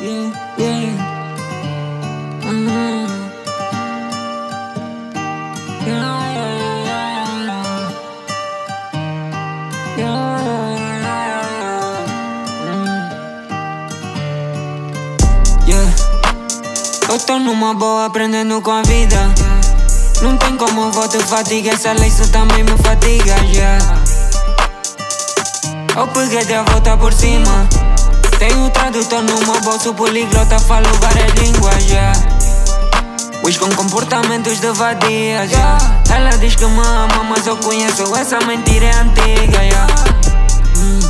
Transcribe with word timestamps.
yeah, 0.00 0.32
yeah. 0.56 0.96
Mm. 2.42 3.06
Yeah, 5.86 6.32
yeah, 6.34 6.56
yeah. 6.66 7.00
Aprendendo 18.10 18.60
com 18.62 18.72
a 18.72 18.82
vida. 18.82 19.18
Não 20.22 20.36
tem 20.36 20.56
como 20.56 20.90
vou 20.90 21.08
te 21.08 21.18
fatiga, 21.18 21.72
essa 21.72 21.92
lei 21.92 22.08
isso 22.08 22.30
também 22.32 22.64
me 22.64 22.76
fatiga, 22.82 23.36
yeah. 23.52 23.78
Eu 25.96 26.08
peguei 26.08 26.56
a 26.56 26.62
volta 26.62 26.96
por 26.96 27.12
cima. 27.12 27.89
Tenho 29.00 29.08
tradutor 29.08 29.22
no 29.22 29.52
meu 29.52 29.60
bolso, 29.62 29.94
poliglota, 29.94 30.58
falo 30.58 30.86
várias 31.00 31.32
línguas, 31.32 31.84
yeah. 31.84 32.12
Wish 33.42 33.58
com 33.58 33.70
comportamentos 33.70 34.60
de 34.60 34.70
vadia, 34.72 35.44
yeah. 35.44 35.78
Ela 36.10 36.36
diz 36.36 36.54
que 36.54 36.66
me 36.66 36.80
ama, 36.80 37.24
mas 37.30 37.46
eu 37.46 37.56
conheço 37.56 38.14
essa 38.14 38.38
mentira 38.40 38.84
é 38.84 38.94
antiga, 38.96 39.62
yeah. 39.62 39.86
Hum. 40.76 41.00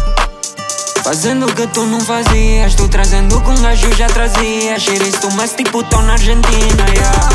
Fazendo 1.02 1.46
o 1.46 1.52
que 1.52 1.66
tu 1.66 1.84
não 1.86 2.00
fazias, 2.00 2.74
tu 2.76 2.86
trazendo 2.86 3.40
que 3.40 3.50
um 3.50 3.60
gajo 3.60 3.92
já 3.96 4.06
trazia. 4.06 4.78
Cheiristo, 4.78 5.28
mas 5.32 5.52
tipo 5.52 5.82
tô 5.82 6.00
na 6.02 6.12
Argentina, 6.12 6.84
yeah. 6.94 7.28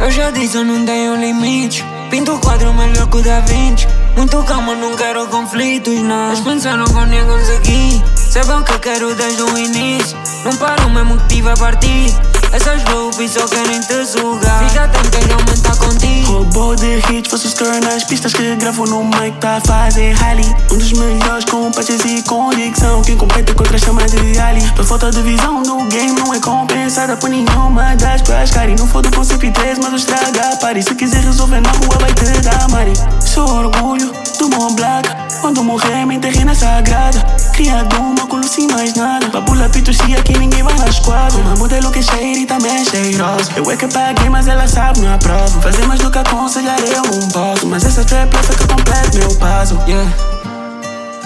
Eu 0.00 0.10
já 0.10 0.30
disse, 0.30 0.56
eu 0.56 0.64
não 0.64 0.84
tenho 0.84 1.16
limite. 1.16 1.82
Pinto 2.10 2.34
o 2.34 2.38
quadro 2.40 2.74
melhor 2.74 3.06
que 3.06 3.16
o 3.16 3.22
Da 3.22 3.40
Vinci. 3.40 3.88
Muito 4.18 4.42
calma, 4.42 4.74
não 4.74 4.94
quero 4.96 5.26
conflitos, 5.28 5.98
não. 6.00 6.26
Eles 6.28 6.40
pensaram 6.40 6.84
que 6.84 6.92
eu 6.92 7.06
nem 7.06 7.24
consegui. 7.24 8.02
Sabem 8.32 8.56
o 8.56 8.64
que 8.64 8.72
eu 8.72 8.78
quero 8.78 9.14
desde 9.14 9.42
o 9.42 9.58
início. 9.58 10.16
Não 10.42 10.56
paro 10.56 10.88
mesmo 10.88 11.18
que 11.18 11.34
tive 11.34 11.50
a 11.50 11.54
partir. 11.54 12.06
Essas 12.50 12.82
groupies 12.84 13.32
só 13.32 13.46
querem 13.46 13.78
te 13.80 14.06
sugar. 14.06 14.70
Fica 14.70 14.84
atento, 14.84 15.18
ele 15.18 15.32
aumenta 15.34 15.76
contigo. 15.76 16.32
Roubou 16.32 16.74
de 16.74 16.96
hits, 17.10 17.30
faço 17.30 17.46
skirt 17.48 17.84
nas 17.84 18.04
pistas 18.04 18.32
que 18.32 18.56
gravo 18.56 18.86
no 18.86 19.04
mic 19.04 19.36
tá 19.38 19.60
fazer 19.66 20.12
rally. 20.12 20.46
Um 20.70 20.78
dos 20.78 20.92
melhores 20.94 21.44
com 21.44 21.70
patches 21.72 22.00
e 22.06 22.22
convicção. 22.22 23.02
Quem 23.02 23.18
compete 23.18 23.52
contra 23.52 23.76
chama 23.76 24.06
de 24.06 24.38
Ali. 24.38 24.62
Tua 24.76 24.84
falta 24.86 25.10
de 25.10 25.20
visão 25.20 25.62
do 25.62 25.84
game 25.88 26.18
não 26.18 26.32
é 26.32 26.40
compensada 26.40 27.18
por 27.18 27.28
nenhuma 27.28 27.94
das 27.96 28.22
tuas 28.22 28.50
caras. 28.50 28.80
Não 28.80 28.86
foda 28.86 29.10
com 29.10 29.20
CP3, 29.20 29.76
mas 29.76 29.90
eu 29.90 29.96
estraga 29.96 30.40
a. 30.48 30.82
Se 30.82 30.94
quiser 30.94 31.22
resolver 31.22 31.60
na 31.60 31.70
rua, 31.70 31.98
vai 32.00 32.14
te 32.14 32.40
dar 32.40 32.66
mari. 32.70 32.94
Sou 33.20 33.46
orgulho 33.46 34.10
do 34.38 34.48
Mont 34.48 34.74
Black. 34.74 35.22
Quando 35.42 35.62
morrer, 35.64 36.06
me 36.06 36.14
enterrei 36.14 36.41
na 36.52 36.54
sagrada. 36.54 37.20
Criado 37.54 37.96
uma 37.96 38.26
colo 38.26 38.46
sem 38.46 38.66
mais 38.68 38.94
nada. 38.94 39.28
Babula 39.28 39.68
pito, 39.68 39.92
se 39.92 40.14
aqui 40.14 40.38
ninguém 40.38 40.62
vai 40.62 40.74
na 40.78 40.86
esquadra. 40.86 41.40
Uma 41.40 41.56
modelo 41.56 41.90
que 41.90 41.98
é 41.98 42.02
cheira 42.02 42.38
e 42.40 42.46
também 42.46 42.76
é 42.76 42.84
cheirosa. 42.84 43.52
Eu 43.56 43.70
é 43.70 43.76
que 43.76 43.86
paguei, 43.88 44.28
mas 44.28 44.46
ela 44.46 44.68
sabe, 44.68 45.00
não 45.00 45.14
aprova. 45.14 45.60
Fazer 45.60 45.86
mais 45.86 46.00
do 46.00 46.10
que 46.10 46.18
aconselhar, 46.18 46.78
eu 46.80 47.02
não 47.02 47.28
posso. 47.28 47.66
Mas 47.66 47.84
essa 47.84 48.04
trap 48.04 48.34
é 48.34 48.54
que 48.54 48.66
completa 48.66 49.18
meu 49.18 49.28
puzzle. 49.28 49.82
Yeah. 49.86 50.12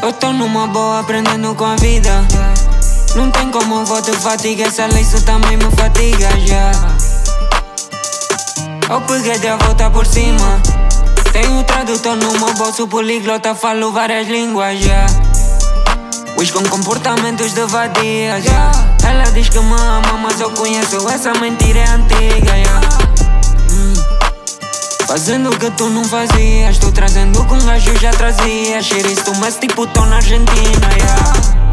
Eu 0.03 0.13
tô 0.13 0.33
numa 0.33 0.69
boa 0.69 1.01
aprendendo 1.01 1.55
com 1.55 1.65
a 1.65 1.77
vida. 1.77 2.25
Não 3.17 3.31
tem 3.31 3.51
como 3.51 3.85
vou 3.85 4.03
te 4.03 4.13
fatiga, 4.13 4.65
essa 4.65 4.87
lei 4.87 5.03
isso 5.03 5.21
também 5.23 5.57
me 5.57 5.71
fatiga, 5.77 6.29
yeah. 6.37 6.97
Eu 8.91 9.01
peguei 9.01 9.39
de 9.39 9.49
volta 9.65 9.91
por 9.91 10.07
cima. 10.07 10.61
Tenho 11.37 11.63
tradutor 11.65 12.17
no 12.17 12.33
meu 12.33 12.55
bolso, 12.55 12.89
poliglota, 12.89 13.55
falo 13.55 13.93
várias 13.93 14.27
línguas, 14.27 14.81
yeah. 14.81 15.07
Wish 16.39 16.51
com 16.51 16.63
comportamentos 16.63 17.53
de 17.53 17.61
vadia, 17.67 18.39
yeah. 18.39 18.97
Ela 19.07 19.25
diz 19.33 19.51
que 19.51 19.59
me 19.59 19.75
ama, 19.75 20.17
mas 20.23 20.41
eu 20.41 20.51
conheço 20.53 21.07
essa 21.11 21.35
mentira 21.35 21.81
é 21.81 21.89
antiga, 21.91 22.57
yeah. 22.57 22.89
Hum. 23.71 23.93
Fazendo 25.07 25.51
o 25.51 25.59
que 25.59 25.71
tu 25.73 25.91
não 25.91 26.05
fazias, 26.05 26.79
tô 26.79 26.91
trazendo 26.91 27.43
um 27.43 27.67
gajo 27.67 27.95
já 28.01 28.13
trazia. 28.13 28.83
Cheiristo, 28.83 29.35
mas 29.39 29.57
tipo 29.57 29.87
tô 29.89 30.07
na 30.07 30.17
Argentina, 30.17 30.89
yeah. 30.97 31.66